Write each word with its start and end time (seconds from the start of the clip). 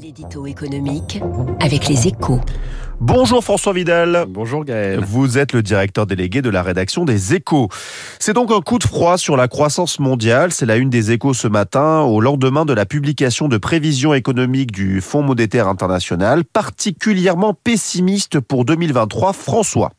L'édito 0.00 0.46
économique 0.46 1.20
avec 1.60 1.88
les 1.88 2.06
échos. 2.06 2.40
Bonjour 3.00 3.42
François 3.42 3.72
Vidal. 3.72 4.26
Bonjour 4.28 4.64
Gaël. 4.64 5.00
Vous 5.00 5.38
êtes 5.38 5.52
le 5.52 5.62
directeur 5.62 6.06
délégué 6.06 6.40
de 6.40 6.50
la 6.50 6.62
rédaction 6.62 7.04
des 7.04 7.34
échos. 7.34 7.68
C'est 8.20 8.32
donc 8.32 8.52
un 8.52 8.60
coup 8.60 8.78
de 8.78 8.84
froid 8.84 9.18
sur 9.18 9.36
la 9.36 9.48
croissance 9.48 9.98
mondiale. 9.98 10.52
C'est 10.52 10.66
la 10.66 10.76
une 10.76 10.90
des 10.90 11.10
échos 11.10 11.34
ce 11.34 11.48
matin 11.48 12.02
au 12.02 12.20
lendemain 12.20 12.64
de 12.64 12.72
la 12.74 12.86
publication 12.86 13.48
de 13.48 13.56
prévisions 13.58 14.14
économiques 14.14 14.70
du 14.70 15.00
Fonds 15.00 15.22
monétaire 15.22 15.66
international, 15.66 16.44
particulièrement 16.44 17.54
pessimiste 17.54 18.38
pour 18.38 18.64
2023. 18.64 19.32
François. 19.32 19.90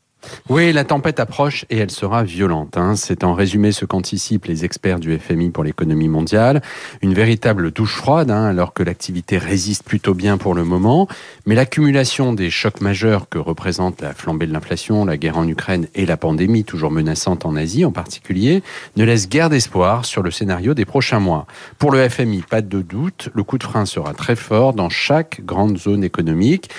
Oui, 0.50 0.74
la 0.74 0.84
tempête 0.84 1.20
approche 1.20 1.66
et 1.70 1.78
elle 1.78 1.92
sera 1.92 2.24
violente. 2.24 2.78
Hein. 2.78 2.96
C'est 2.96 3.24
en 3.24 3.34
résumé 3.34 3.72
ce 3.72 3.86
qu'anticipent 3.86 4.46
les 4.46 4.66
experts 4.66 5.00
du 5.00 5.18
FMI 5.18 5.50
pour 5.50 5.64
l'économie 5.64 6.10
mondiale. 6.10 6.62
Une 7.02 7.14
véritable 7.14 7.72
douche 7.72 7.96
froide, 7.96 8.32
hein, 8.32 8.46
alors 8.46 8.74
que 8.74 8.84
l'activité 8.84 9.38
résiste 9.38 9.84
plutôt 9.84 10.14
bien 10.14 10.38
pour 10.38 10.56
le 10.56 10.64
moment. 10.64 11.08
Mais 11.46 11.56
l'accumulation 11.56 12.34
des 12.34 12.50
chocs 12.50 12.82
majeurs 12.82 13.30
que 13.30 13.38
représentent 13.38 14.02
la 14.02 14.14
flambée 14.14 14.48
de 14.48 14.54
l'inflation, 14.54 15.06
la 15.06 15.18
guerre 15.18 15.38
en 15.38 15.48
Ukraine 15.48 15.88
et 15.96 16.06
la 16.06 16.18
pandémie, 16.18 16.64
toujours 16.64 16.92
menaçante 16.92 17.46
en 17.46 17.56
Asie 17.56 17.86
en 17.86 17.92
particulier, 17.92 18.64
ne 18.98 19.06
laisse 19.06 19.30
guère 19.30 19.50
d'espoir 19.50 20.06
sur 20.06 20.22
le 20.22 20.32
scénario 20.32 20.74
des 20.74 20.86
prochains 20.86 21.20
mois. 21.20 21.46
Pour 21.78 21.92
le 21.92 22.10
FMI, 22.10 22.44
pas 22.50 22.62
de 22.62 22.82
doute, 22.82 23.30
le 23.34 23.44
coup 23.44 23.58
de 23.58 23.64
frein 23.64 23.86
sera 23.86 24.14
très 24.14 24.36
fort 24.36 24.74
dans 24.74 24.90
chaque 24.90 25.42
grande 25.46 25.78
zone 25.78 26.04
économique, 26.04 26.70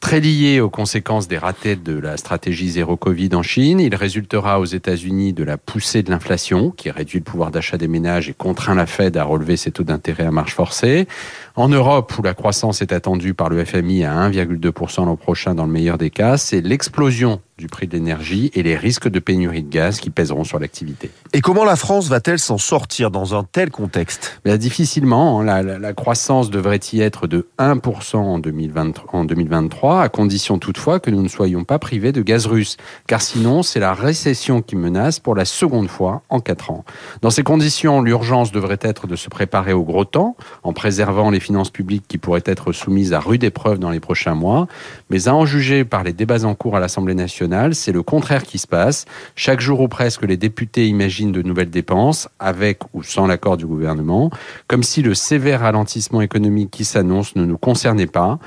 très 0.00 0.20
lié 0.20 0.60
aux 0.60 0.70
conséquences 0.70 1.28
des 1.28 1.38
ratés 1.38 1.76
de 1.76 1.98
la 1.98 2.16
stratégie 2.16 2.70
zéro 2.70 2.96
Covid 2.96 3.30
en 3.34 3.42
Chine. 3.42 3.80
Il 3.80 3.94
résultera 3.94 4.60
aux 4.60 4.64
États-Unis 4.64 5.32
de 5.32 5.44
la 5.44 5.58
poussée 5.58 6.02
de 6.02 6.10
l'inflation 6.10 6.70
qui 6.70 6.90
réduit 6.90 7.18
le 7.18 7.24
pouvoir 7.24 7.50
d'achat 7.50 7.76
des 7.78 7.88
ménages 7.88 8.28
et 8.28 8.34
contraint 8.34 8.74
la 8.74 8.86
Fed 8.86 9.16
à 9.16 9.24
relever 9.24 9.56
ses 9.56 9.72
taux 9.72 9.82
d'intérêt 9.82 10.24
à 10.24 10.30
marge 10.30 10.54
forcée. 10.54 11.08
En 11.56 11.68
Europe, 11.68 12.12
où 12.18 12.22
la 12.22 12.34
croissance 12.34 12.80
est 12.80 12.92
attendue 12.92 13.34
par 13.34 13.48
le 13.48 13.64
FMI 13.64 14.04
à 14.04 14.28
1,2% 14.30 15.04
l'an 15.04 15.16
prochain 15.16 15.54
dans 15.54 15.66
le 15.66 15.72
meilleur 15.72 15.98
des 15.98 16.10
cas, 16.10 16.36
c'est 16.36 16.60
l'explosion 16.60 17.40
du 17.58 17.66
prix 17.66 17.88
de 17.88 17.92
l'énergie 17.92 18.52
et 18.54 18.62
les 18.62 18.76
risques 18.76 19.08
de 19.08 19.18
pénurie 19.18 19.64
de 19.64 19.68
gaz 19.68 19.98
qui 19.98 20.10
pèseront 20.10 20.44
sur 20.44 20.60
l'activité. 20.60 21.10
Et 21.32 21.40
comment 21.40 21.64
la 21.64 21.74
France 21.74 22.08
va-t-elle 22.08 22.38
s'en 22.38 22.56
sortir 22.56 23.10
dans 23.10 23.34
un 23.34 23.42
tel 23.42 23.70
contexte? 23.70 24.40
Ben, 24.44 24.56
Difficilement. 24.56 25.40
Hein. 25.40 25.44
La, 25.44 25.62
la, 25.62 25.78
la, 25.78 25.92
croissance 25.92 26.50
devrait 26.50 26.78
y 26.92 27.00
être 27.00 27.26
de 27.26 27.48
1% 27.58 28.16
en, 28.16 28.38
2020, 28.38 29.04
en 29.12 29.24
2023, 29.24 30.02
à 30.02 30.08
condition 30.08 30.58
toutefois 30.58 31.00
que 31.00 31.10
nous 31.10 31.22
ne 31.22 31.28
soyons 31.28 31.64
pas 31.64 31.80
privés 31.80 32.12
de 32.12 32.22
gaz 32.22 32.46
russe, 32.46 32.76
car 33.08 33.20
sinon 33.20 33.64
c'est 33.64 33.80
la 33.80 33.92
récession 33.92 34.62
qui 34.62 34.76
menace 34.76 35.18
pour 35.18 35.34
la 35.34 35.44
seconde 35.44 35.88
fois 35.88 36.22
en 36.28 36.38
4 36.38 36.70
ans. 36.70 36.84
Dans 37.22 37.30
ces 37.30 37.42
conditions, 37.42 38.02
l'urgence 38.02 38.52
devrait 38.52 38.78
être 38.82 39.08
de 39.08 39.16
se 39.16 39.28
préparer 39.28 39.72
au 39.72 39.82
gros 39.82 40.04
temps, 40.04 40.36
en 40.62 40.72
préservant 40.72 41.30
les 41.30 41.40
finances 41.40 41.70
publiques 41.70 42.04
qui 42.06 42.18
pourraient 42.18 42.42
être 42.44 42.70
soumises 42.70 43.12
à 43.12 43.20
rude 43.20 43.42
épreuve 43.42 43.80
dans 43.80 43.90
les 43.90 44.00
prochains 44.00 44.34
mois, 44.34 44.68
mais 45.10 45.26
à 45.26 45.34
en 45.34 45.44
juger 45.44 45.84
par 45.84 46.04
les 46.04 46.12
débats 46.12 46.44
en 46.44 46.54
cours 46.54 46.76
à 46.76 46.80
l'Assemblée 46.80 47.14
nationale, 47.14 47.47
c'est 47.72 47.92
le 47.92 48.02
contraire 48.02 48.42
qui 48.42 48.58
se 48.58 48.66
passe. 48.66 49.04
Chaque 49.36 49.60
jour 49.60 49.80
ou 49.80 49.88
presque, 49.88 50.22
les 50.22 50.36
députés 50.36 50.86
imaginent 50.86 51.32
de 51.32 51.42
nouvelles 51.42 51.70
dépenses, 51.70 52.28
avec 52.38 52.80
ou 52.92 53.02
sans 53.02 53.26
l'accord 53.26 53.56
du 53.56 53.66
gouvernement, 53.66 54.30
comme 54.66 54.82
si 54.82 55.02
le 55.02 55.14
sévère 55.14 55.60
ralentissement 55.60 56.20
économique 56.20 56.70
qui 56.70 56.84
s'annonce 56.84 57.36
ne 57.36 57.44
nous 57.44 57.58
concernait 57.58 58.06
pas. 58.06 58.38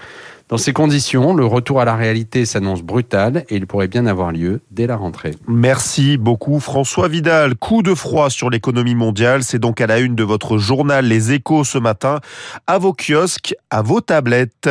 Dans 0.51 0.57
ces 0.57 0.73
conditions, 0.73 1.33
le 1.33 1.45
retour 1.45 1.79
à 1.79 1.85
la 1.85 1.95
réalité 1.95 2.43
s'annonce 2.43 2.81
brutal 2.81 3.45
et 3.47 3.55
il 3.55 3.65
pourrait 3.67 3.87
bien 3.87 4.05
avoir 4.05 4.33
lieu 4.33 4.59
dès 4.69 4.85
la 4.85 4.97
rentrée. 4.97 5.31
Merci 5.47 6.17
beaucoup 6.17 6.59
François 6.59 7.07
Vidal. 7.07 7.55
Coup 7.55 7.81
de 7.81 7.95
froid 7.95 8.29
sur 8.29 8.49
l'économie 8.49 8.93
mondiale, 8.93 9.43
c'est 9.43 9.59
donc 9.59 9.79
à 9.79 9.87
la 9.87 9.99
une 9.99 10.13
de 10.13 10.25
votre 10.25 10.57
journal 10.57 11.05
Les 11.05 11.31
Échos 11.31 11.63
ce 11.63 11.77
matin, 11.77 12.19
à 12.67 12.79
vos 12.79 12.91
kiosques, 12.91 13.55
à 13.69 13.81
vos 13.81 14.01
tablettes. 14.01 14.69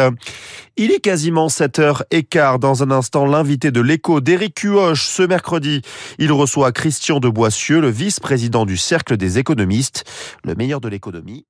Il 0.76 0.90
est 0.90 1.00
quasiment 1.00 1.46
7h15 1.46 2.58
dans 2.58 2.82
un 2.82 2.90
instant 2.90 3.24
l'invité 3.24 3.70
de 3.70 3.80
l'écho 3.80 4.20
d'Éric 4.20 4.56
Cuoche 4.56 5.06
ce 5.06 5.22
mercredi. 5.22 5.80
Il 6.18 6.30
reçoit 6.30 6.72
Christian 6.72 7.20
de 7.20 7.30
Boissieu, 7.30 7.80
le 7.80 7.88
vice-président 7.88 8.66
du 8.66 8.76
Cercle 8.76 9.16
des 9.16 9.38
économistes, 9.38 10.04
le 10.44 10.54
meilleur 10.54 10.82
de 10.82 10.90
l'économie. 10.90 11.46